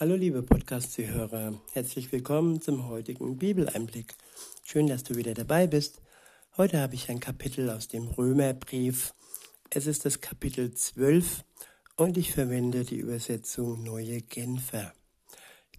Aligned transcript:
Hallo 0.00 0.14
liebe 0.14 0.44
Podcast-Zuhörer, 0.44 1.60
herzlich 1.72 2.12
willkommen 2.12 2.60
zum 2.60 2.86
heutigen 2.86 3.36
Bibeleinblick. 3.36 4.14
Schön, 4.62 4.86
dass 4.86 5.02
du 5.02 5.16
wieder 5.16 5.34
dabei 5.34 5.66
bist. 5.66 6.00
Heute 6.56 6.78
habe 6.78 6.94
ich 6.94 7.08
ein 7.08 7.18
Kapitel 7.18 7.68
aus 7.68 7.88
dem 7.88 8.06
Römerbrief. 8.06 9.12
Es 9.70 9.88
ist 9.88 10.04
das 10.04 10.20
Kapitel 10.20 10.72
12 10.72 11.42
und 11.96 12.16
ich 12.16 12.30
verwende 12.32 12.84
die 12.84 12.98
Übersetzung 12.98 13.82
Neue 13.82 14.22
Genfer. 14.22 14.92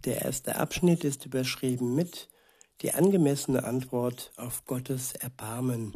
Der 0.04 0.23
erste 0.23 0.57
Abschnitt 0.57 1.05
ist 1.05 1.25
überschrieben 1.25 1.95
mit 1.95 2.27
die 2.81 2.91
angemessene 2.91 3.63
Antwort 3.63 4.33
auf 4.36 4.65
Gottes 4.65 5.13
Erbarmen. 5.13 5.93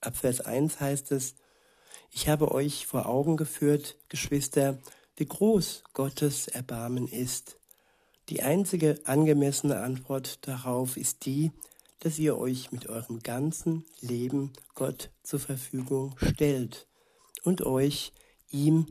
Ab 0.00 0.16
Vers 0.16 0.40
1 0.40 0.78
heißt 0.78 1.10
es, 1.10 1.34
ich 2.12 2.28
habe 2.28 2.52
euch 2.52 2.86
vor 2.86 3.06
Augen 3.06 3.36
geführt, 3.36 3.96
Geschwister, 4.08 4.78
wie 5.22 5.26
groß 5.26 5.84
Gottes 5.92 6.48
Erbarmen 6.48 7.06
ist. 7.06 7.56
Die 8.28 8.42
einzige 8.42 9.00
angemessene 9.04 9.78
Antwort 9.78 10.44
darauf 10.48 10.96
ist 10.96 11.26
die, 11.26 11.52
dass 12.00 12.18
ihr 12.18 12.36
euch 12.36 12.72
mit 12.72 12.88
eurem 12.88 13.20
ganzen 13.20 13.84
Leben 14.00 14.52
Gott 14.74 15.12
zur 15.22 15.38
Verfügung 15.38 16.16
stellt 16.16 16.88
und 17.44 17.62
euch 17.64 18.12
ihm 18.50 18.86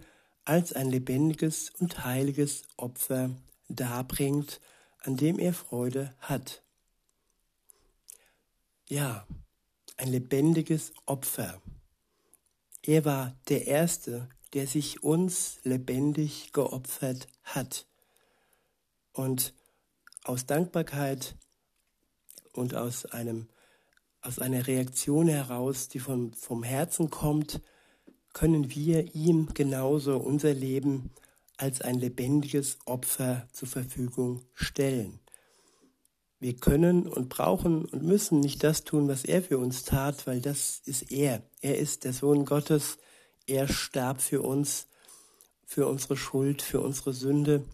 als 0.46 0.72
ein 0.72 0.90
lebendiges 0.90 1.70
und 1.78 2.06
heiliges 2.06 2.64
Opfer 2.78 3.32
darbringt, 3.68 4.62
an 5.02 5.18
dem 5.18 5.38
er 5.38 5.54
Freude 5.54 6.16
hat. 6.20 6.64
Ja, 8.88 9.28
ein 9.98 10.08
lebendiges 10.08 10.94
Opfer. 11.06 11.62
Er 12.84 13.04
war 13.04 13.36
der 13.50 13.68
Erste, 13.68 14.30
der 14.54 14.68
sich 14.68 15.04
uns 15.04 15.60
lebendig 15.64 16.52
geopfert 16.54 17.28
hat. 17.44 17.86
Und 19.14 19.54
aus 20.24 20.46
Dankbarkeit 20.46 21.36
und 22.54 22.76
aus 22.76 23.06
einem 23.06 23.48
aus 24.22 24.38
einer 24.38 24.68
Reaktion 24.68 25.28
heraus, 25.28 25.88
die 25.88 26.00
vom, 26.00 26.34
vom 26.34 26.64
Herzen 26.64 27.10
kommt, 27.10 27.60
können 28.34 28.70
wir 28.70 29.16
ihm 29.16 29.50
genauso 29.54 30.18
unser 30.18 30.54
Leben 30.54 31.10
als 31.58 31.82
ein 31.82 31.96
lebendiges 31.96 32.78
Opfer 32.86 33.48
zur 33.52 33.68
Verfügung 33.68 34.44
stellen. 34.54 35.20
Wir 36.40 36.56
können 36.56 37.08
und 37.08 37.30
brauchen 37.30 37.86
und 37.86 38.04
müssen 38.04 38.40
nicht 38.40 38.64
das 38.64 38.84
tun, 38.84 39.08
was 39.08 39.26
er 39.26 39.44
für 39.44 39.60
uns 39.60 39.84
tat, 39.84 40.26
weil 40.26 40.42
das 40.42 40.82
ist 40.86 41.12
er. 41.12 41.44
Er 41.62 41.78
ist 41.78 42.04
der 42.04 42.14
Sohn 42.14 42.46
Gottes, 42.46 42.98
er 43.48 43.68
starb 43.68 44.22
für 44.22 44.42
uns, 44.42 44.88
für 45.66 45.88
unsere 45.88 46.18
Schuld, 46.18 46.62
für 46.62 46.82
unsere 46.82 47.14
Sünde, 47.14 47.66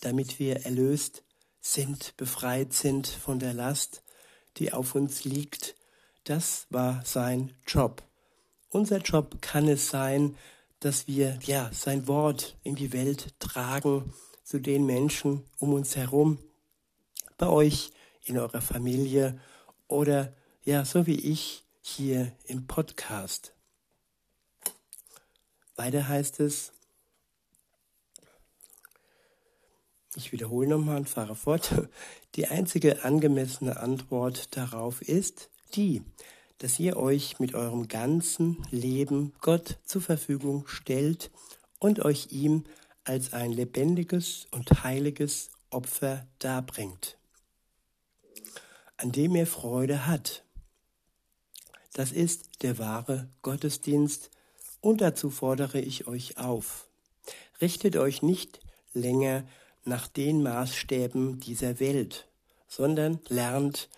damit 0.00 0.38
wir 0.38 0.64
erlöst 0.64 1.22
sind, 1.60 2.16
befreit 2.16 2.72
sind 2.72 3.06
von 3.06 3.38
der 3.38 3.52
Last, 3.52 4.02
die 4.56 4.72
auf 4.72 4.94
uns 4.94 5.24
liegt. 5.24 5.74
Das 6.24 6.66
war 6.70 7.04
sein 7.04 7.52
Job. 7.66 8.02
Unser 8.70 8.98
Job 8.98 9.42
kann 9.42 9.68
es 9.68 9.90
sein, 9.90 10.36
dass 10.78 11.06
wir 11.06 11.38
ja 11.42 11.70
sein 11.72 12.06
Wort 12.08 12.56
in 12.62 12.76
die 12.76 12.92
Welt 12.92 13.34
tragen 13.38 14.12
zu 14.44 14.58
den 14.58 14.86
Menschen 14.86 15.44
um 15.58 15.74
uns 15.74 15.96
herum, 15.96 16.38
bei 17.36 17.48
euch 17.48 17.90
in 18.24 18.38
eurer 18.38 18.60
Familie 18.60 19.38
oder 19.88 20.34
ja, 20.64 20.84
so 20.84 21.06
wie 21.06 21.18
ich 21.18 21.64
hier 21.80 22.32
im 22.44 22.66
Podcast. 22.66 23.54
Weiter 25.80 26.08
heißt 26.08 26.40
es, 26.40 26.74
ich 30.14 30.30
wiederhole 30.30 30.68
nochmal 30.68 30.98
und 30.98 31.08
fahre 31.08 31.34
fort, 31.34 31.72
die 32.34 32.48
einzige 32.48 33.02
angemessene 33.02 33.78
Antwort 33.78 34.54
darauf 34.58 35.00
ist 35.00 35.48
die, 35.74 36.02
dass 36.58 36.78
ihr 36.78 36.98
euch 36.98 37.38
mit 37.38 37.54
eurem 37.54 37.88
ganzen 37.88 38.62
Leben 38.70 39.32
Gott 39.40 39.78
zur 39.86 40.02
Verfügung 40.02 40.66
stellt 40.66 41.30
und 41.78 42.04
euch 42.04 42.26
ihm 42.30 42.64
als 43.04 43.32
ein 43.32 43.50
lebendiges 43.50 44.48
und 44.50 44.84
heiliges 44.84 45.48
Opfer 45.70 46.26
darbringt, 46.40 47.16
an 48.98 49.12
dem 49.12 49.34
er 49.34 49.46
Freude 49.46 50.06
hat. 50.06 50.44
Das 51.94 52.12
ist 52.12 52.62
der 52.62 52.78
wahre 52.78 53.30
Gottesdienst, 53.40 54.30
und 54.80 55.00
dazu 55.00 55.30
fordere 55.30 55.80
ich 55.80 56.06
euch 56.06 56.38
auf. 56.38 56.88
Richtet 57.60 57.96
euch 57.96 58.22
nicht 58.22 58.60
länger 58.92 59.44
nach 59.84 60.08
den 60.08 60.42
Maßstäben 60.42 61.40
dieser 61.40 61.80
Welt, 61.80 62.28
sondern 62.68 63.20
lernt 63.28 63.88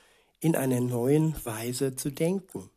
in 0.40 0.56
einer 0.56 0.80
neuen 0.80 1.34
Weise 1.44 1.94
zu 1.94 2.10
denken, 2.10 2.70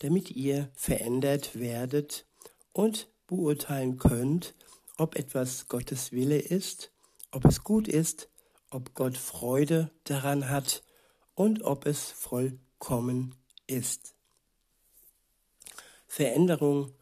damit 0.00 0.30
ihr 0.30 0.70
verändert 0.74 1.58
werdet 1.58 2.26
und 2.72 3.08
beurteilen 3.26 3.98
könnt, 3.98 4.54
ob 4.96 5.16
etwas 5.16 5.68
Gottes 5.68 6.12
Wille 6.12 6.38
ist, 6.38 6.90
ob 7.30 7.44
es 7.44 7.64
gut 7.64 7.88
ist, 7.88 8.28
ob 8.70 8.94
Gott 8.94 9.16
Freude 9.16 9.90
daran 10.04 10.48
hat 10.48 10.82
und 11.34 11.62
ob 11.62 11.86
es 11.86 12.10
vollkommen 12.10 13.34
ist. 13.66 14.14
Veränderung 16.06 16.92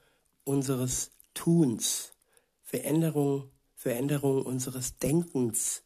unseres 0.46 1.10
Tuns, 1.34 2.12
Veränderung, 2.62 3.50
Veränderung 3.74 4.44
unseres 4.44 4.96
Denkens. 4.96 5.82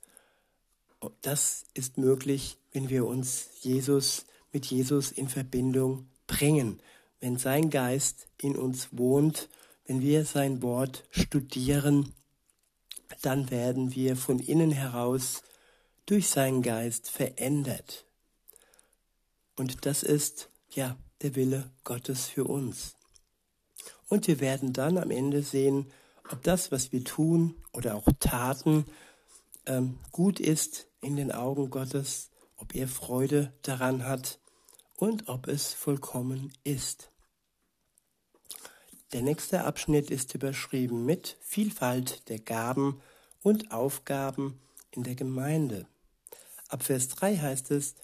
Das 1.22 1.64
ist 1.74 1.98
möglich, 1.98 2.58
wenn 2.72 2.88
wir 2.88 3.06
uns 3.06 3.48
Jesus 3.60 4.26
mit 4.52 4.66
Jesus 4.66 5.12
in 5.12 5.28
Verbindung 5.28 6.08
bringen, 6.26 6.80
wenn 7.20 7.36
sein 7.36 7.70
Geist 7.70 8.28
in 8.40 8.56
uns 8.56 8.88
wohnt, 8.92 9.48
wenn 9.86 10.00
wir 10.00 10.24
sein 10.24 10.62
Wort 10.62 11.04
studieren, 11.10 12.14
dann 13.22 13.50
werden 13.50 13.94
wir 13.94 14.16
von 14.16 14.38
innen 14.38 14.70
heraus 14.70 15.42
durch 16.06 16.28
seinen 16.28 16.62
Geist 16.62 17.10
verändert. 17.10 18.06
Und 19.56 19.84
das 19.86 20.02
ist 20.02 20.48
ja 20.70 20.96
der 21.22 21.34
Wille 21.34 21.70
Gottes 21.84 22.26
für 22.26 22.44
uns. 22.44 22.94
Und 24.10 24.26
wir 24.26 24.40
werden 24.40 24.72
dann 24.72 24.98
am 24.98 25.12
Ende 25.12 25.40
sehen, 25.42 25.86
ob 26.30 26.42
das, 26.42 26.72
was 26.72 26.90
wir 26.90 27.04
tun 27.04 27.54
oder 27.72 27.94
auch 27.94 28.08
taten, 28.18 28.84
ähm, 29.66 30.00
gut 30.10 30.40
ist 30.40 30.88
in 31.00 31.14
den 31.14 31.30
Augen 31.30 31.70
Gottes, 31.70 32.28
ob 32.56 32.74
er 32.74 32.88
Freude 32.88 33.52
daran 33.62 34.04
hat 34.04 34.40
und 34.96 35.28
ob 35.28 35.46
es 35.46 35.72
vollkommen 35.72 36.52
ist. 36.64 37.12
Der 39.12 39.22
nächste 39.22 39.62
Abschnitt 39.64 40.10
ist 40.10 40.34
überschrieben 40.34 41.06
mit 41.06 41.36
Vielfalt 41.40 42.28
der 42.28 42.40
Gaben 42.40 43.00
und 43.42 43.70
Aufgaben 43.70 44.60
in 44.90 45.04
der 45.04 45.14
Gemeinde. 45.14 45.86
Ab 46.68 46.82
Vers 46.82 47.08
3 47.10 47.36
heißt 47.36 47.70
es, 47.70 47.94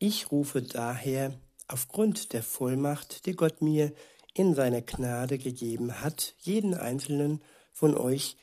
ich 0.00 0.32
rufe 0.32 0.60
daher 0.60 1.38
aufgrund 1.68 2.32
der 2.32 2.42
Vollmacht, 2.42 3.26
die 3.26 3.34
Gott 3.34 3.62
mir 3.62 3.92
in 4.34 4.54
seiner 4.54 4.82
Gnade 4.82 5.38
gegeben 5.38 6.00
hat, 6.00 6.34
jeden 6.40 6.74
einzelnen 6.74 7.42
von 7.72 7.96
euch 7.96 8.36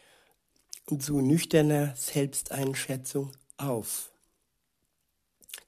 zu 1.00 1.22
nüchterner 1.22 1.96
Selbsteinschätzung 1.96 3.32
auf. 3.58 4.12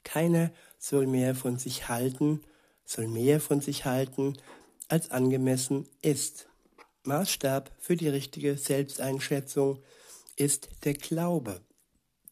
Keiner 0.04 0.52
soll 0.80 1.08
mehr 1.08 1.36
von 1.36 1.58
sich 1.58 1.90
halten, 1.90 2.42
soll 2.86 3.08
mehr 3.08 3.40
von 3.40 3.62
sich 3.62 3.86
halten, 3.86 4.38
als 4.88 5.12
angemessen 5.12 5.88
ist. 6.02 6.50
Maßstab 7.04 7.72
für 7.80 7.96
die 7.96 8.10
richtige 8.10 8.58
Selbsteinschätzung 8.58 9.82
ist 10.36 10.70
der 10.84 10.94
Glaube, 10.94 11.62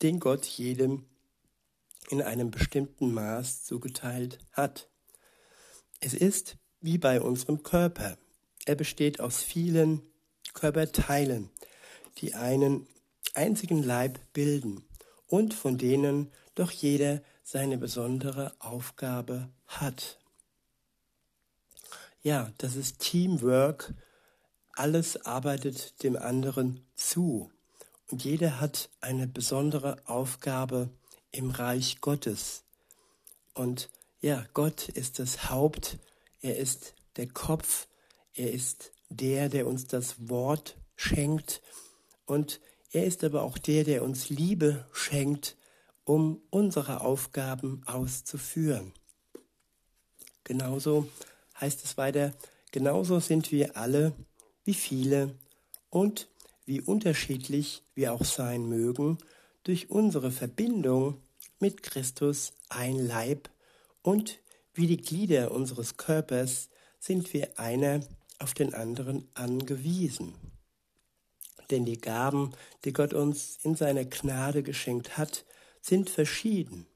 den 0.02 0.20
Gott 0.20 0.46
jedem 0.46 1.06
in 2.10 2.22
einem 2.22 2.52
bestimmten 2.52 3.14
Maß 3.14 3.64
zugeteilt 3.64 4.40
hat. 4.52 4.90
Es 6.00 6.14
ist 6.14 6.58
wie 6.82 6.98
bei 6.98 7.22
unserem 7.22 7.64
Körper. 7.64 8.18
Er 8.66 8.76
besteht 8.76 9.20
aus 9.20 9.42
vielen 9.42 10.02
Körperteilen, 10.54 11.50
die 12.18 12.34
einen 12.34 12.88
einzigen 13.34 13.84
Leib 13.84 14.20
bilden 14.34 14.84
und 15.28 15.54
von 15.54 15.78
denen 15.78 16.32
doch 16.56 16.72
jeder 16.72 17.22
seine 17.44 17.78
besondere 17.78 18.54
Aufgabe 18.60 19.50
hat. 19.68 20.20
Ja, 22.22 22.52
das 22.58 22.76
ist 22.76 23.00
Teamwork. 23.00 23.94
Alles 24.74 25.26
arbeitet 25.26 26.04
dem 26.04 26.16
anderen 26.16 26.86
zu. 26.96 27.52
Und 28.12 28.24
jeder 28.24 28.60
hat 28.60 28.90
eine 29.02 29.28
besondere 29.28 29.98
Aufgabe 30.06 30.90
im 31.32 31.52
Reich 31.52 32.02
Gottes. 32.02 32.64
Und 33.54 33.90
ja, 34.22 34.46
Gott 34.54 34.90
ist 34.90 35.20
das 35.20 35.50
Haupt 35.50 35.98
er 36.42 36.58
ist 36.58 36.96
der 37.18 37.28
Kopf, 37.28 37.88
er 38.34 38.52
ist 38.52 38.92
der, 39.10 39.50
der 39.50 39.68
uns 39.68 39.88
das 39.88 40.30
Wort 40.30 40.78
schenkt 40.96 41.62
und 42.26 42.62
Er 42.92 43.06
ist 43.06 43.24
aber 43.24 43.44
auch 43.44 43.60
der, 43.60 43.84
der 43.84 44.04
uns 44.04 44.30
Liebe 44.30 44.88
schenkt, 44.92 45.56
um 46.06 46.42
unsere 46.50 47.02
Aufgaben 47.02 47.84
auszuführen. 47.86 48.94
Genauso 50.44 51.08
heißt 51.62 51.86
es 51.86 51.98
weiter, 51.98 52.34
genauso 52.72 53.20
sind 53.20 53.52
wir 53.52 53.78
alle, 53.78 54.14
wie 54.64 54.74
viele 54.74 55.36
und 55.92 56.30
wie 56.66 56.82
unterschiedlich 56.82 57.84
wir 57.94 58.12
auch 58.12 58.26
sein 58.26 58.68
mögen, 58.68 59.20
durch 59.64 59.92
unsere 59.92 60.32
Verbindung 60.32 61.22
mit 61.60 61.84
Christus 61.84 62.54
ein 62.70 62.96
Leib 62.96 63.52
und 64.02 64.40
wie 64.74 64.88
die 64.88 64.98
Glieder 64.98 65.52
unseres 65.52 65.98
Körpers 65.98 66.70
sind 67.00 67.34
wir 67.34 67.60
einer 67.60 68.02
auf 68.40 68.54
den 68.54 68.74
anderen 68.74 69.28
angewiesen. 69.34 70.34
Denn 71.70 71.86
die 71.86 72.00
Gaben, 72.00 72.54
die 72.84 72.94
Gott 72.94 73.14
uns 73.14 73.60
in 73.64 73.76
seiner 73.76 74.06
Gnade 74.06 74.64
geschenkt 74.64 75.18
hat, 75.18 75.46
sind 75.82 76.10
verschieden. 76.10 76.88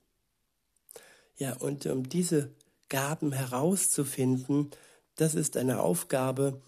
Ja, 1.38 1.54
und 1.58 1.86
um 1.86 2.08
diese 2.08 2.52
Gaben 2.90 3.32
herauszufinden, 3.32 4.72
das 5.16 5.36
ist 5.36 5.58
eine 5.58 5.82
Aufgabe, 5.82 6.62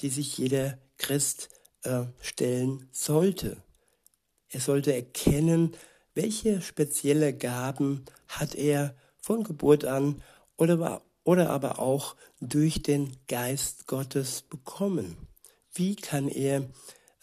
die 0.00 0.08
sich 0.08 0.38
jeder 0.38 0.78
Christ 0.98 1.48
äh, 1.82 2.04
stellen 2.20 2.88
sollte. 2.92 3.56
Er 4.50 4.60
sollte 4.60 4.94
erkennen, 4.94 5.76
welche 6.14 6.62
spezielle 6.62 7.32
Gaben 7.32 8.04
hat 8.28 8.54
er 8.54 8.94
von 9.20 9.44
Geburt 9.44 9.84
an 9.84 10.22
oder, 10.58 11.02
oder 11.24 11.48
aber 11.48 11.78
auch 11.78 12.16
durch 12.40 12.82
den 12.82 13.16
Geist 13.28 13.86
Gottes 13.86 14.42
bekommen. 14.42 15.16
Wie 15.72 15.96
kann 15.96 16.28
er 16.28 16.68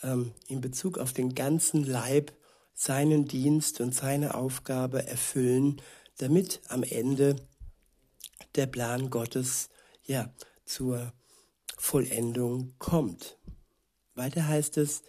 ähm, 0.01 0.33
in 0.47 0.61
Bezug 0.61 0.97
auf 0.97 1.13
den 1.13 1.35
ganzen 1.35 1.83
Leib 1.83 2.31
seinen 2.73 3.25
Dienst 3.25 3.79
und 3.79 3.93
seine 3.93 4.35
Aufgabe 4.35 5.05
erfüllen, 5.07 5.81
damit 6.17 6.61
am 6.67 6.83
Ende 6.83 7.35
der 8.55 8.65
Plan 8.65 9.09
Gottes 9.09 9.69
ja 10.03 10.33
zur 10.65 11.13
Vollendung 11.77 12.73
kommt. 12.79 13.37
Weiter 14.13 14.47
heißt 14.47 14.77
es, 14.77 15.03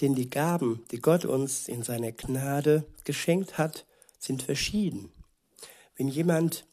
denn 0.00 0.14
die 0.14 0.30
Gaben, 0.30 0.84
die 0.90 0.98
Gott 0.98 1.24
uns 1.24 1.68
in 1.68 1.82
seiner 1.82 2.12
Gnade 2.12 2.86
geschenkt 3.04 3.58
hat, 3.58 3.86
sind 4.18 4.42
verschieden. 4.42 5.12
Wenn 5.96 6.08
jemand 6.08 6.66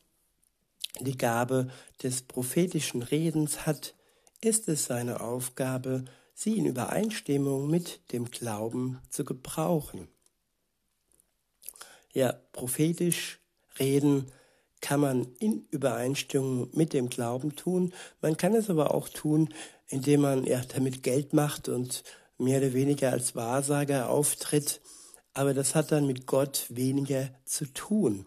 die 1.05 1.17
Gabe 1.17 1.69
des 2.03 2.23
prophetischen 2.23 3.01
Redens 3.01 3.65
hat, 3.65 3.95
ist 4.41 4.67
es 4.67 4.85
seine 4.85 5.21
Aufgabe, 5.21 6.05
sie 6.33 6.57
in 6.57 6.65
Übereinstimmung 6.65 7.69
mit 7.69 8.11
dem 8.11 8.25
Glauben 8.25 8.99
zu 9.09 9.25
gebrauchen. 9.25 10.07
Ja, 12.13 12.33
prophetisch 12.51 13.39
reden 13.79 14.31
kann 14.81 14.99
man 14.99 15.27
in 15.39 15.65
Übereinstimmung 15.71 16.69
mit 16.73 16.93
dem 16.93 17.09
Glauben 17.09 17.55
tun. 17.55 17.93
Man 18.21 18.37
kann 18.37 18.53
es 18.53 18.69
aber 18.69 18.93
auch 18.93 19.09
tun, 19.09 19.53
indem 19.87 20.21
man 20.21 20.45
ja 20.45 20.61
damit 20.61 21.03
Geld 21.03 21.33
macht 21.33 21.69
und 21.69 22.03
mehr 22.37 22.59
oder 22.59 22.73
weniger 22.73 23.11
als 23.11 23.35
Wahrsager 23.35 24.09
auftritt. 24.09 24.81
Aber 25.33 25.53
das 25.53 25.75
hat 25.75 25.91
dann 25.91 26.07
mit 26.07 26.27
Gott 26.27 26.65
weniger 26.69 27.29
zu 27.45 27.65
tun. 27.73 28.25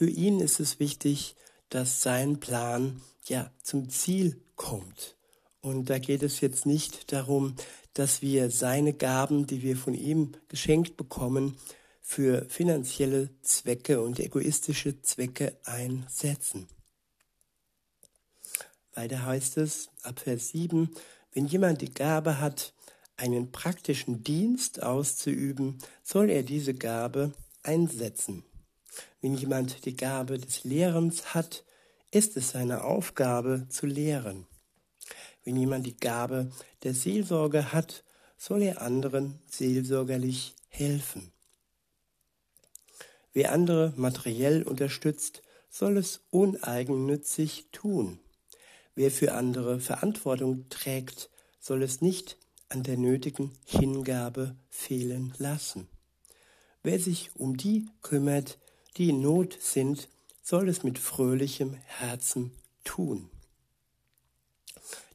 Für 0.00 0.08
ihn 0.08 0.40
ist 0.40 0.60
es 0.60 0.80
wichtig, 0.80 1.36
dass 1.68 2.00
sein 2.00 2.40
Plan 2.40 3.02
ja 3.26 3.52
zum 3.62 3.90
Ziel 3.90 4.40
kommt. 4.56 5.14
Und 5.60 5.90
da 5.90 5.98
geht 5.98 6.22
es 6.22 6.40
jetzt 6.40 6.64
nicht 6.64 7.12
darum, 7.12 7.54
dass 7.92 8.22
wir 8.22 8.50
seine 8.50 8.94
Gaben, 8.94 9.46
die 9.46 9.60
wir 9.60 9.76
von 9.76 9.92
ihm 9.92 10.32
geschenkt 10.48 10.96
bekommen, 10.96 11.58
für 12.00 12.46
finanzielle 12.48 13.28
Zwecke 13.42 14.00
und 14.00 14.20
egoistische 14.20 15.02
Zwecke 15.02 15.58
einsetzen. 15.64 16.66
Weiter 18.94 19.26
heißt 19.26 19.58
es 19.58 19.90
ab 20.02 20.20
Vers 20.20 20.48
7, 20.48 20.88
wenn 21.34 21.46
jemand 21.46 21.82
die 21.82 21.92
Gabe 21.92 22.40
hat, 22.40 22.72
einen 23.18 23.52
praktischen 23.52 24.24
Dienst 24.24 24.82
auszuüben, 24.82 25.76
soll 26.02 26.30
er 26.30 26.42
diese 26.42 26.72
Gabe 26.72 27.34
einsetzen. 27.62 28.44
Wenn 29.20 29.34
jemand 29.34 29.84
die 29.84 29.96
Gabe 29.96 30.38
des 30.38 30.64
Lehrens 30.64 31.34
hat, 31.34 31.64
ist 32.10 32.36
es 32.36 32.50
seine 32.50 32.84
Aufgabe 32.84 33.66
zu 33.68 33.86
lehren. 33.86 34.46
Wenn 35.44 35.56
jemand 35.56 35.86
die 35.86 35.96
Gabe 35.96 36.50
der 36.82 36.94
Seelsorge 36.94 37.72
hat, 37.72 38.04
soll 38.36 38.62
er 38.62 38.82
anderen 38.82 39.38
seelsorgerlich 39.48 40.54
helfen. 40.68 41.32
Wer 43.32 43.52
andere 43.52 43.92
materiell 43.96 44.62
unterstützt, 44.62 45.42
soll 45.68 45.96
es 45.98 46.20
uneigennützig 46.30 47.68
tun. 47.70 48.18
Wer 48.94 49.10
für 49.10 49.34
andere 49.34 49.78
Verantwortung 49.78 50.68
trägt, 50.68 51.30
soll 51.60 51.82
es 51.82 52.00
nicht 52.00 52.36
an 52.68 52.82
der 52.82 52.96
nötigen 52.96 53.52
Hingabe 53.64 54.56
fehlen 54.68 55.32
lassen. 55.38 55.88
Wer 56.82 56.98
sich 56.98 57.30
um 57.36 57.56
die 57.56 57.86
kümmert, 58.02 58.58
die 58.96 59.10
in 59.10 59.20
Not 59.20 59.56
sind, 59.60 60.08
soll 60.42 60.68
es 60.68 60.82
mit 60.82 60.98
fröhlichem 60.98 61.74
Herzen 61.84 62.52
tun. 62.84 63.30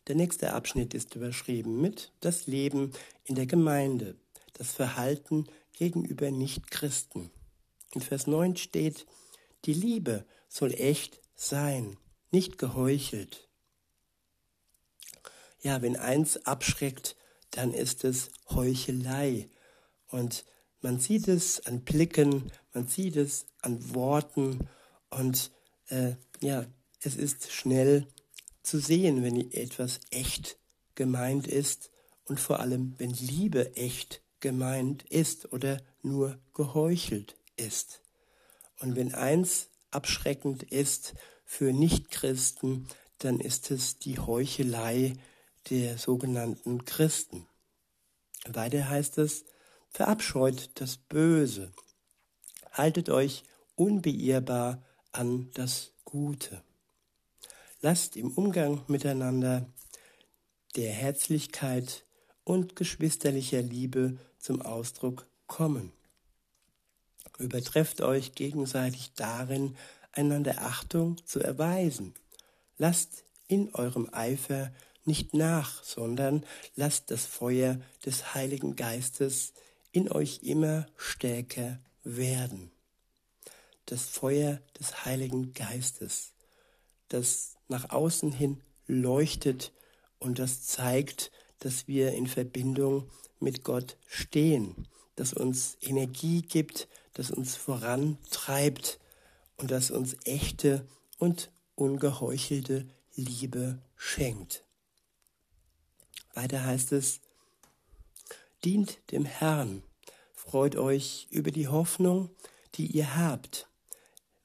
Der 0.08 0.16
nächste 0.16 0.54
Abschnitt 0.54 0.94
ist 0.94 1.16
überschrieben 1.16 1.82
mit 1.82 2.12
das 2.20 2.46
Leben 2.46 2.94
in 3.24 3.36
der 3.36 3.48
Gemeinde, 3.48 4.16
das 4.54 4.72
Verhalten 4.72 5.48
gegenüber 5.74 6.30
Nichtchristen. 6.32 7.32
In 7.92 8.02
Vers 8.02 8.28
9 8.28 8.56
steht, 8.56 9.08
die 9.66 9.74
Liebe 9.74 10.26
soll 10.48 10.74
echt 10.74 11.20
sein, 11.36 11.98
nicht 12.32 12.58
geheuchelt. 12.58 13.48
Ja, 15.62 15.82
wenn 15.82 15.96
eins 15.96 16.46
abschreckt, 16.46 17.16
dann 17.52 17.74
ist 17.74 18.04
es 18.04 18.30
Heuchelei. 18.50 19.50
Und 20.10 20.46
man 20.86 21.00
sieht 21.00 21.28
es 21.28 21.66
an 21.66 21.82
Blicken, 21.82 22.52
man 22.72 22.88
sieht 22.88 23.16
es 23.16 23.48
an 23.62 23.96
Worten 23.96 24.70
und 25.10 25.50
äh, 25.88 26.12
ja, 26.42 26.68
es 27.02 27.16
ist 27.16 27.52
schnell 27.52 28.06
zu 28.62 28.78
sehen, 28.78 29.24
wenn 29.24 29.52
etwas 29.52 30.00
echt 30.12 30.60
gemeint 30.94 31.48
ist 31.48 31.90
und 32.26 32.40
vor 32.40 32.60
allem, 32.60 32.94
wenn 33.00 33.10
Liebe 33.10 33.76
echt 33.76 34.22
gemeint 34.42 35.02
ist 35.10 35.52
oder 35.52 35.82
nur 36.04 36.38
geheuchelt 36.54 37.36
ist. 37.56 38.02
Und 38.80 38.96
wenn 38.96 39.16
eins 39.16 39.70
abschreckend 39.90 40.62
ist 40.62 41.16
für 41.46 41.74
Nichtchristen, 41.74 42.88
dann 43.18 43.40
ist 43.40 43.72
es 43.72 43.98
die 43.98 44.20
Heuchelei 44.20 45.14
der 45.72 45.98
sogenannten 45.98 46.86
Christen. 46.86 47.48
Weiter 48.48 48.88
heißt 48.88 49.18
es, 49.18 49.46
verabscheut 49.96 50.72
das 50.76 50.98
Böse, 50.98 51.72
haltet 52.74 53.10
euch 53.10 53.44
unbeirrbar 53.76 54.84
an 55.14 55.50
das 55.54 55.94
Gute. 56.04 56.62
Lasst 57.80 58.18
im 58.18 58.34
Umgang 58.34 58.82
miteinander 58.88 59.66
der 60.76 60.92
Herzlichkeit 60.92 62.04
und 62.44 62.76
geschwisterlicher 62.76 63.62
Liebe 63.62 64.18
zum 64.38 64.62
Ausdruck 64.62 65.28
kommen. 65.48 65.94
Übertrefft 67.38 68.02
euch 68.02 68.36
gegenseitig 68.36 69.14
darin, 69.16 69.78
einander 70.12 70.62
Achtung 70.62 71.26
zu 71.26 71.40
erweisen. 71.40 72.14
Lasst 72.78 73.24
in 73.48 73.74
eurem 73.74 74.10
Eifer 74.12 74.74
nicht 75.06 75.34
nach, 75.34 75.82
sondern 75.86 76.46
lasst 76.76 77.12
das 77.12 77.26
Feuer 77.26 77.80
des 78.06 78.34
Heiligen 78.34 78.76
Geistes 78.76 79.54
in 79.96 80.12
euch 80.12 80.42
immer 80.44 80.88
stärker 80.98 81.80
werden. 82.04 82.70
Das 83.86 84.04
Feuer 84.04 84.62
des 84.78 85.06
Heiligen 85.06 85.54
Geistes, 85.54 86.34
das 87.08 87.56
nach 87.70 87.92
außen 87.92 88.34
hin 88.34 88.62
leuchtet 88.88 89.72
und 90.20 90.38
das 90.38 90.64
zeigt, 90.64 91.32
dass 91.60 91.88
wir 91.88 92.12
in 92.12 92.28
Verbindung 92.28 93.10
mit 93.40 93.64
Gott 93.64 93.98
stehen, 94.06 94.86
das 95.16 95.32
uns 95.32 95.78
Energie 95.80 96.42
gibt, 96.42 96.90
das 97.14 97.32
uns 97.32 97.56
vorantreibt 97.56 99.00
und 99.56 99.72
das 99.72 99.92
uns 99.92 100.18
echte 100.26 100.86
und 101.20 101.52
ungeheuchelte 101.76 102.86
Liebe 103.16 103.82
schenkt. 103.96 104.66
Weiter 106.34 106.66
heißt 106.66 106.92
es, 106.92 107.22
dient 108.66 109.00
dem 109.12 109.26
Herrn, 109.26 109.84
freut 110.34 110.76
euch 110.76 111.28
über 111.30 111.52
die 111.52 111.68
Hoffnung, 111.68 112.32
die 112.74 112.88
ihr 112.88 113.16
habt. 113.16 113.70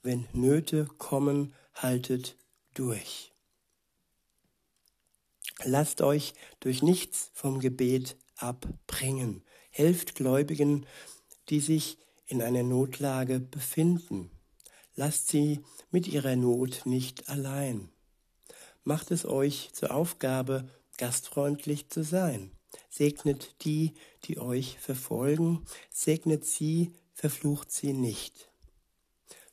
Wenn 0.02 0.28
Nöte 0.32 0.86
kommen, 0.98 1.54
haltet 1.74 2.36
durch. 2.74 3.32
Lasst 5.64 6.02
euch 6.02 6.34
durch 6.60 6.82
nichts 6.82 7.30
vom 7.34 7.60
Gebet 7.60 8.16
abbringen. 8.36 9.42
Helft 9.70 10.14
Gläubigen, 10.14 10.86
die 11.48 11.60
sich 11.60 11.98
in 12.26 12.42
einer 12.42 12.62
Notlage 12.62 13.40
befinden. 13.40 14.30
Lasst 14.94 15.28
sie 15.28 15.60
mit 15.90 16.06
ihrer 16.06 16.36
Not 16.36 16.82
nicht 16.84 17.28
allein. 17.28 17.90
Macht 18.84 19.10
es 19.10 19.24
euch 19.24 19.70
zur 19.72 19.94
Aufgabe, 19.94 20.68
gastfreundlich 20.96 21.88
zu 21.88 22.04
sein. 22.04 22.52
Segnet 22.88 23.54
die, 23.64 23.94
die 24.24 24.38
euch 24.38 24.78
verfolgen, 24.78 25.64
segnet 25.90 26.44
sie, 26.44 26.92
verflucht 27.14 27.70
sie 27.70 27.92
nicht. 27.92 28.50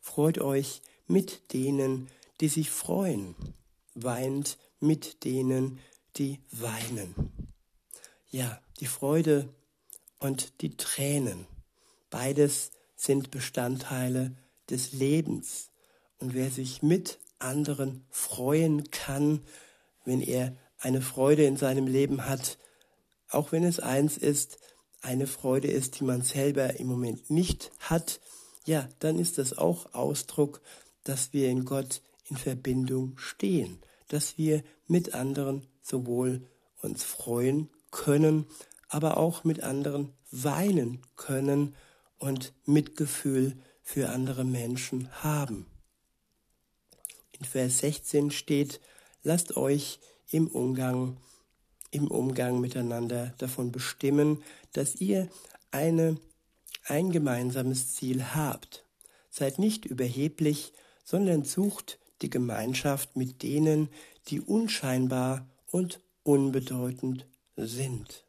Freut 0.02 0.40
euch 0.40 0.82
mit 1.08 1.54
denen, 1.54 2.10
die 2.40 2.48
sich 2.48 2.70
freuen, 2.70 3.36
weint 3.96 4.58
mit 4.80 5.24
denen, 5.24 5.80
die 6.18 6.40
weinen. 6.52 7.16
Ja, 8.30 8.62
die 8.80 8.86
Freude 8.86 9.50
und 10.20 10.62
die 10.62 10.76
Tränen, 10.78 11.46
beides 12.10 12.72
sind 12.96 13.32
Bestandteile 13.32 14.36
des 14.70 14.94
Lebens. 14.94 15.70
Und 16.20 16.34
wer 16.34 16.50
sich 16.50 16.82
mit 16.82 17.20
anderen 17.40 18.06
freuen 18.10 18.90
kann, 18.92 19.42
wenn 20.04 20.22
er 20.22 20.56
eine 20.80 21.02
Freude 21.02 21.46
in 21.46 21.58
seinem 21.58 21.88
Leben 21.88 22.26
hat, 22.26 22.58
auch 23.30 23.52
wenn 23.52 23.64
es 23.64 23.80
eins 23.80 24.18
ist, 24.18 24.60
eine 25.02 25.28
Freude 25.28 25.68
ist, 25.68 26.00
die 26.00 26.04
man 26.04 26.22
selber 26.22 26.80
im 26.80 26.88
Moment 26.88 27.30
nicht 27.30 27.72
hat, 27.80 28.20
ja, 28.66 28.90
dann 29.00 29.20
ist 29.20 29.38
das 29.38 29.58
auch 29.58 29.94
Ausdruck, 29.94 30.62
dass 31.04 31.32
wir 31.34 31.50
in 31.50 31.66
Gott 31.66 32.02
in 32.30 32.38
Verbindung 32.38 33.18
stehen, 33.18 33.80
dass 34.10 34.38
wir 34.38 34.64
mit 34.88 35.14
anderen 35.14 35.66
sowohl 35.82 36.46
uns 36.82 37.04
freuen 37.04 37.70
können, 37.92 38.46
aber 38.90 39.18
auch 39.18 39.44
mit 39.44 39.64
anderen 39.64 40.14
weinen 40.32 41.02
können 41.16 41.76
und 42.18 42.54
Mitgefühl 42.66 43.58
für 43.82 44.10
andere 44.10 44.44
Menschen 44.44 45.10
haben. 45.24 45.66
In 47.40 47.46
Vers 47.46 47.80
16 47.80 48.32
steht, 48.32 48.82
lasst 49.24 49.56
euch 49.56 50.00
im 50.30 50.48
Umgang, 50.48 51.18
im 51.92 52.08
Umgang 52.08 52.60
miteinander 52.60 53.34
davon 53.38 53.72
bestimmen, 53.72 54.44
dass 54.74 54.96
ihr 54.96 55.28
eine, 55.72 56.18
ein 56.86 57.12
gemeinsames 57.12 57.96
Ziel 57.96 58.36
habt. 58.36 58.86
Seid 59.30 59.60
nicht 59.60 59.86
überheblich, 59.86 60.74
sondern 61.04 61.44
sucht 61.44 62.00
die 62.22 62.30
Gemeinschaft 62.30 63.16
mit 63.16 63.44
denen, 63.44 63.90
die 64.28 64.42
unscheinbar 64.42 65.48
und 65.72 66.02
unbedeutend 66.24 67.26
sind. 67.56 68.26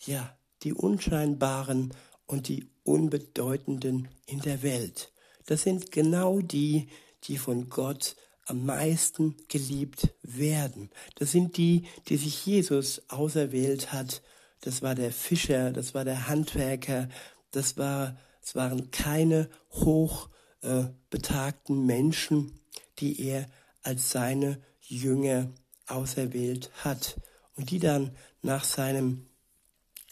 Ja, 0.00 0.36
die 0.62 0.72
unscheinbaren 0.72 1.92
und 2.26 2.48
die 2.48 2.68
unbedeutenden 2.82 4.08
in 4.26 4.40
der 4.40 4.62
Welt. 4.62 5.12
Das 5.46 5.62
sind 5.62 5.92
genau 5.92 6.40
die, 6.40 6.88
die 7.24 7.38
von 7.38 7.68
Gott 7.68 8.16
am 8.46 8.66
meisten 8.66 9.36
geliebt 9.48 10.08
werden. 10.22 10.90
Das 11.16 11.32
sind 11.32 11.56
die, 11.56 11.86
die 12.08 12.16
sich 12.16 12.44
Jesus 12.44 13.02
auserwählt 13.08 13.92
hat. 13.92 14.22
Das 14.60 14.82
war 14.82 14.94
der 14.94 15.12
Fischer, 15.12 15.72
das 15.72 15.94
war 15.94 16.04
der 16.04 16.28
Handwerker, 16.28 17.08
das 17.50 17.76
war, 17.76 18.16
es 18.42 18.54
waren 18.54 18.90
keine 18.90 19.48
hochbetagten 19.72 21.76
äh, 21.76 21.86
Menschen, 21.86 22.52
die 22.98 23.26
er 23.26 23.46
als 23.82 24.10
seine 24.10 24.60
Jünger 24.80 25.50
auserwählt 25.86 26.70
hat 26.82 27.20
und 27.56 27.70
die 27.70 27.78
dann 27.78 28.10
nach 28.42 28.64
seinem 28.64 29.26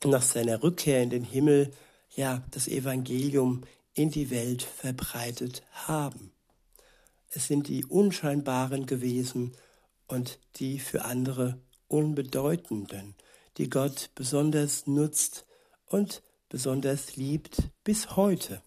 nach 0.04 0.22
seiner 0.22 0.62
Rückkehr 0.62 1.02
in 1.02 1.10
den 1.10 1.24
Himmel 1.24 1.72
ja 2.14 2.42
das 2.50 2.68
Evangelium 2.68 3.64
in 3.94 4.10
die 4.10 4.30
Welt 4.30 4.62
verbreitet 4.62 5.62
haben. 5.72 6.32
Es 7.34 7.46
sind 7.46 7.66
die 7.68 7.86
Unscheinbaren 7.86 8.84
gewesen 8.84 9.56
und 10.06 10.38
die 10.56 10.78
für 10.78 11.06
andere 11.06 11.58
Unbedeutenden, 11.88 13.14
die 13.56 13.70
Gott 13.70 14.10
besonders 14.14 14.86
nutzt 14.86 15.46
und 15.86 16.22
besonders 16.50 17.16
liebt 17.16 17.70
bis 17.84 18.16
heute. 18.16 18.60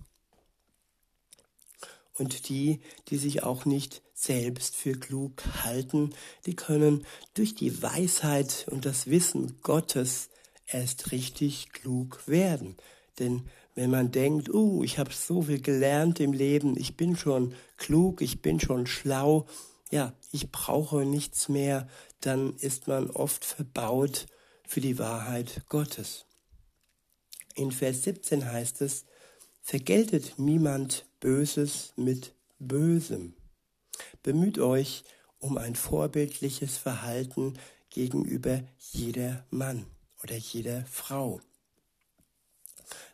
Und 2.18 2.50
die, 2.50 2.82
die 3.10 3.18
sich 3.18 3.44
auch 3.44 3.66
nicht 3.66 4.02
selbst 4.16 4.76
für 4.76 4.94
klug 4.94 5.44
halten, 5.64 6.16
die 6.48 6.56
können 6.56 7.06
durch 7.36 7.54
die 7.54 7.84
Weisheit 7.84 8.66
und 8.72 8.86
das 8.86 9.08
Wissen 9.08 9.62
Gottes 9.62 10.30
erst 10.66 11.12
richtig 11.12 11.70
klug 11.72 12.28
werden. 12.28 12.78
Denn 13.20 13.48
wenn 13.76 13.92
man 13.92 14.12
denkt, 14.12 14.50
uh, 14.54 14.84
ich 14.84 14.98
habe 14.98 15.14
so 15.14 15.44
viel 15.44 15.62
gelernt 15.62 16.20
im 16.20 16.34
Leben, 16.34 16.78
ich 16.78 16.96
bin 16.96 17.18
schon 17.18 17.54
klug, 17.78 18.22
ich 18.22 18.42
bin 18.42 18.60
schon 18.60 18.88
schlau, 18.88 19.46
ja, 19.92 20.14
ich 20.32 20.52
brauche 20.52 21.06
nichts 21.06 21.50
mehr, 21.50 21.88
dann 22.22 22.56
ist 22.56 22.88
man 22.88 23.12
oft 23.12 23.44
verbaut 23.44 24.28
für 24.66 24.82
die 24.82 24.98
Wahrheit 24.98 25.64
Gottes. 25.68 26.26
In 27.54 27.72
Vers 27.72 28.04
17 28.04 28.50
heißt 28.52 28.82
es, 28.82 29.06
vergeltet 29.62 30.36
niemand 30.38 31.06
Böses 31.20 31.94
mit 31.96 32.34
Bösem. 32.60 33.34
Bemüht 34.24 34.60
euch 34.60 35.04
um 35.40 35.58
ein 35.58 35.76
vorbildliches 35.76 36.78
Verhalten 36.78 37.54
gegenüber 37.90 38.64
jeder 38.78 39.46
Mann 39.52 39.86
oder 40.24 40.36
jeder 40.36 40.86
Frau 40.86 41.40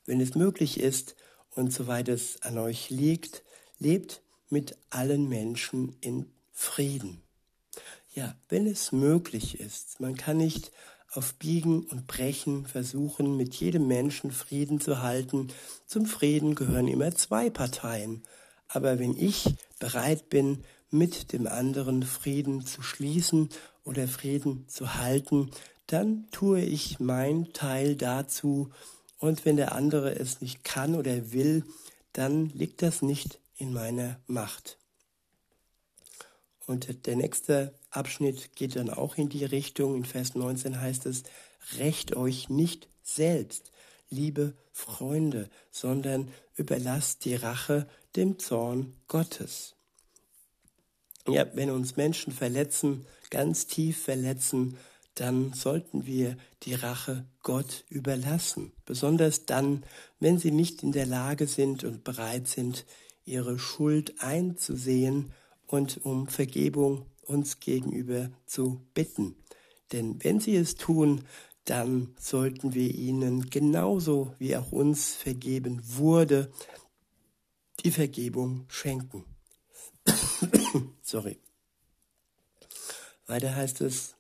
wenn 0.06 0.22
es 0.22 0.36
möglich 0.36 0.80
ist 0.80 1.16
und 1.52 1.74
soweit 1.74 2.08
es 2.08 2.42
an 2.42 2.58
euch 2.58 2.90
liegt, 2.90 3.44
lebt 3.80 4.22
mit 4.50 4.78
allen 4.90 5.28
Menschen 5.28 5.96
in 6.02 6.26
Frieden. 6.52 7.22
Ja, 8.14 8.36
wenn 8.50 8.68
es 8.68 8.92
möglich 8.92 9.60
ist. 9.60 10.00
Man 10.00 10.16
kann 10.16 10.38
nicht 10.38 10.72
auf 11.14 11.34
Biegen 11.36 11.84
und 11.84 12.08
Brechen 12.08 12.66
versuchen, 12.66 13.38
mit 13.38 13.56
jedem 13.56 13.88
Menschen 13.88 14.32
Frieden 14.32 14.80
zu 14.80 15.02
halten. 15.02 15.48
Zum 15.86 16.06
Frieden 16.06 16.56
gehören 16.56 16.88
immer 16.88 17.14
zwei 17.16 17.50
Parteien. 17.50 18.24
Aber 18.68 19.00
wenn 19.00 19.18
ich 19.18 19.56
bereit 19.80 20.30
bin, 20.30 20.64
mit 20.90 21.32
dem 21.34 21.48
anderen 21.48 22.04
Frieden 22.04 22.66
zu 22.66 22.82
schließen 22.82 23.50
oder 23.84 24.08
Frieden 24.08 24.68
zu 24.68 24.96
halten, 24.96 25.52
dann 25.88 26.30
tue 26.32 26.62
ich 26.62 27.00
mein 27.00 27.52
Teil 27.54 27.96
dazu, 27.96 28.70
und 29.22 29.46
wenn 29.46 29.56
der 29.56 29.74
andere 29.74 30.16
es 30.16 30.42
nicht 30.42 30.64
kann 30.64 30.96
oder 30.96 31.32
will, 31.32 31.64
dann 32.12 32.50
liegt 32.50 32.82
das 32.82 33.04
nicht 33.04 33.40
in 33.56 33.72
meiner 33.72 34.20
Macht. 34.26 34.78
Und 36.66 37.06
der 37.06 37.16
nächste 37.16 37.74
Abschnitt 37.92 38.56
geht 38.56 38.76
dann 38.76 38.90
auch 38.90 39.18
in 39.18 39.30
die 39.30 39.46
Richtung. 39.46 39.96
In 39.96 40.06
Vers 40.06 40.34
19 40.34 40.82
heißt 40.82 41.06
es, 41.06 41.24
rächt 41.78 42.16
euch 42.16 42.50
nicht 42.50 42.88
selbst, 43.04 43.72
liebe 44.10 44.56
Freunde, 44.72 45.50
sondern 45.70 46.32
überlasst 46.56 47.24
die 47.24 47.36
Rache 47.36 47.88
dem 48.16 48.40
Zorn 48.40 48.96
Gottes. 49.08 49.76
Ja, 51.28 51.46
wenn 51.54 51.70
uns 51.70 51.96
Menschen 51.96 52.34
verletzen, 52.34 53.06
ganz 53.30 53.68
tief 53.68 54.02
verletzen, 54.02 54.78
dann 55.16 55.54
sollten 55.54 56.06
wir 56.06 56.38
die 56.64 56.74
Rache 56.74 57.26
Gott 57.44 57.86
überlassen, 57.90 58.72
besonders 58.86 59.46
dann, 59.46 59.84
wenn 60.20 60.38
sie 60.38 60.52
nicht 60.52 60.84
in 60.84 60.92
der 60.92 61.06
Lage 61.06 61.48
sind 61.48 61.84
und 61.84 62.04
bereit 62.04 62.48
sind, 62.48 62.86
ihre 63.26 63.60
Schuld 63.60 64.22
einzusehen 64.22 65.32
und 65.68 66.04
um 66.06 66.28
Vergebung 66.28 67.06
uns 67.22 67.60
gegenüber 67.60 68.30
zu 68.46 68.82
bitten. 68.94 69.36
Denn 69.92 70.24
wenn 70.24 70.40
sie 70.40 70.56
es 70.56 70.76
tun, 70.76 71.26
dann 71.66 72.16
sollten 72.20 72.74
wir 72.74 72.90
ihnen 72.94 73.50
genauso 73.50 74.34
wie 74.40 74.56
auch 74.56 74.72
uns 74.72 75.14
vergeben 75.14 75.82
wurde, 75.84 76.52
die 77.84 77.92
Vergebung 77.92 78.66
schenken. 78.68 79.26
Sorry. 81.02 81.40
Weiter 83.28 83.56
heißt 83.56 83.82
es, 83.82 84.16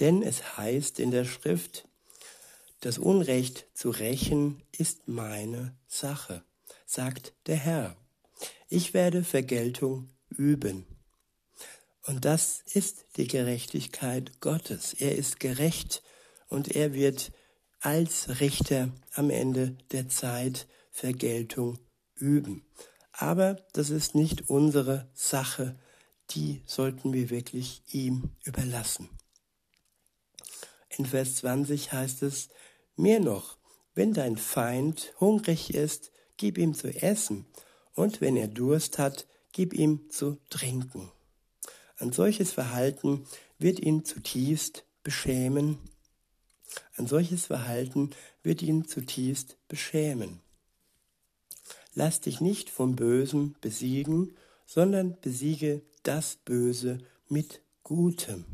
denn 0.00 0.22
es 0.22 0.56
heißt 0.56 0.98
in 0.98 1.10
der 1.10 1.24
Schrift, 1.24 1.88
das 2.80 2.98
Unrecht 2.98 3.66
zu 3.74 3.90
rächen 3.90 4.62
ist 4.72 5.06
meine 5.06 5.76
Sache, 5.86 6.42
sagt 6.84 7.32
der 7.46 7.56
Herr. 7.56 7.96
Ich 8.68 8.94
werde 8.94 9.22
Vergeltung 9.22 10.08
üben. 10.30 10.86
Und 12.06 12.24
das 12.24 12.62
ist 12.72 13.04
die 13.16 13.28
Gerechtigkeit 13.28 14.40
Gottes. 14.40 14.94
Er 14.94 15.16
ist 15.16 15.38
gerecht 15.38 16.02
und 16.48 16.74
er 16.74 16.92
wird 16.94 17.30
als 17.80 18.40
Richter 18.40 18.90
am 19.14 19.30
Ende 19.30 19.76
der 19.92 20.08
Zeit 20.08 20.66
Vergeltung 20.90 21.78
üben. 22.16 22.64
Aber 23.12 23.64
das 23.72 23.90
ist 23.90 24.14
nicht 24.14 24.48
unsere 24.50 25.08
Sache, 25.14 25.78
die 26.30 26.62
sollten 26.66 27.12
wir 27.12 27.30
wirklich 27.30 27.82
ihm 27.88 28.30
überlassen. 28.42 29.08
In 30.96 31.06
Vers 31.06 31.36
20 31.36 31.92
heißt 31.92 32.22
es, 32.22 32.48
mehr 32.96 33.20
noch, 33.20 33.56
wenn 33.94 34.12
dein 34.12 34.36
Feind 34.36 35.14
hungrig 35.20 35.74
ist, 35.74 36.12
gib 36.36 36.58
ihm 36.58 36.74
zu 36.74 36.88
essen, 36.88 37.46
und 37.94 38.20
wenn 38.20 38.36
er 38.36 38.48
Durst 38.48 38.98
hat, 38.98 39.26
gib 39.52 39.74
ihm 39.74 40.10
zu 40.10 40.38
trinken. 40.50 41.10
Ein 41.98 42.12
solches 42.12 42.52
Verhalten 42.52 43.24
wird 43.58 43.80
ihn 43.80 44.04
zutiefst 44.04 44.84
beschämen. 45.02 45.78
Ein 46.96 47.06
solches 47.06 47.46
Verhalten 47.46 48.10
wird 48.42 48.62
ihn 48.62 48.86
zutiefst 48.86 49.56
beschämen. 49.68 50.40
Lass 51.94 52.20
dich 52.20 52.40
nicht 52.40 52.70
vom 52.70 52.96
Bösen 52.96 53.56
besiegen, 53.60 54.34
sondern 54.66 55.18
besiege 55.20 55.82
das 56.02 56.36
Böse 56.36 56.98
mit 57.28 57.60
Gutem. 57.82 58.46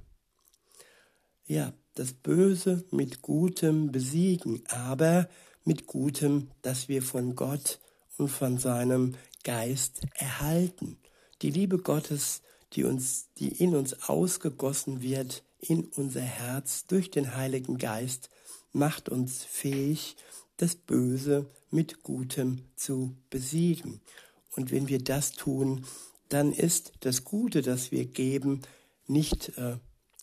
Ja, 1.46 1.72
das 1.98 2.12
Böse 2.12 2.84
mit 2.92 3.22
Gutem 3.22 3.90
besiegen, 3.90 4.62
aber 4.68 5.28
mit 5.64 5.86
Gutem, 5.86 6.48
das 6.62 6.88
wir 6.88 7.02
von 7.02 7.34
Gott 7.34 7.80
und 8.16 8.28
von 8.28 8.58
seinem 8.58 9.16
Geist 9.42 10.02
erhalten. 10.14 10.98
Die 11.42 11.50
Liebe 11.50 11.78
Gottes, 11.78 12.42
die 12.74 12.84
uns, 12.84 13.28
die 13.38 13.48
in 13.48 13.74
uns 13.74 14.08
ausgegossen 14.08 15.02
wird, 15.02 15.42
in 15.60 15.86
unser 15.86 16.20
Herz 16.20 16.86
durch 16.86 17.10
den 17.10 17.34
Heiligen 17.34 17.78
Geist, 17.78 18.30
macht 18.72 19.08
uns 19.08 19.42
fähig, 19.42 20.16
das 20.56 20.76
Böse 20.76 21.50
mit 21.70 22.04
Gutem 22.04 22.62
zu 22.76 23.16
besiegen. 23.28 24.00
Und 24.54 24.70
wenn 24.70 24.88
wir 24.88 25.02
das 25.02 25.32
tun, 25.32 25.84
dann 26.28 26.52
ist 26.52 26.92
das 27.00 27.24
Gute, 27.24 27.62
das 27.62 27.90
wir 27.90 28.04
geben, 28.06 28.62
nicht 29.08 29.56
äh, 29.58 29.78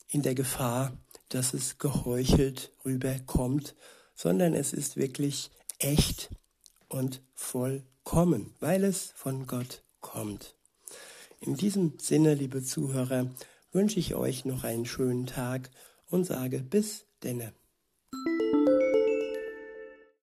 in 0.10 0.22
der 0.22 0.36
Gefahr, 0.36 0.98
dass 1.36 1.54
es 1.54 1.80
geheuchelt 1.80 2.72
rüberkommt, 2.86 3.76
sondern 4.16 4.54
es 4.54 4.72
ist 4.72 4.96
wirklich 4.96 5.52
echt 5.80 6.30
und 6.88 7.22
vollkommen, 7.34 8.56
weil 8.62 8.86
es 8.86 9.12
von 9.16 9.46
Gott 9.46 9.84
kommt. 10.00 10.56
In 11.42 11.58
diesem 11.58 12.00
Sinne, 12.00 12.36
liebe 12.36 12.64
Zuhörer, 12.64 13.30
wünsche 13.74 14.00
ich 14.00 14.16
euch 14.16 14.46
noch 14.46 14.64
einen 14.64 14.86
schönen 14.86 15.26
Tag 15.26 15.72
und 16.10 16.24
sage 16.24 16.60
bis 16.60 17.06
denne. 17.22 17.52